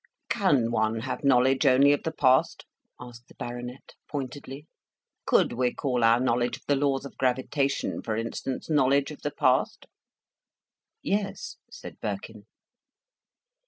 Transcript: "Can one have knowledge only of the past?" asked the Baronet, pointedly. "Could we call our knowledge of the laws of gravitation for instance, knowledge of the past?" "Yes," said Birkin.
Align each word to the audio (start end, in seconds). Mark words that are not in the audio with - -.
"Can 0.29 0.71
one 0.71 1.01
have 1.01 1.23
knowledge 1.23 1.63
only 1.67 1.93
of 1.93 2.01
the 2.01 2.11
past?" 2.11 2.65
asked 2.99 3.27
the 3.27 3.35
Baronet, 3.35 3.93
pointedly. 4.07 4.65
"Could 5.27 5.53
we 5.53 5.75
call 5.75 6.03
our 6.03 6.19
knowledge 6.19 6.57
of 6.57 6.63
the 6.65 6.75
laws 6.75 7.05
of 7.05 7.15
gravitation 7.19 8.01
for 8.01 8.17
instance, 8.17 8.67
knowledge 8.67 9.11
of 9.11 9.21
the 9.21 9.29
past?" 9.29 9.85
"Yes," 11.03 11.57
said 11.71 11.99
Birkin. 12.01 12.47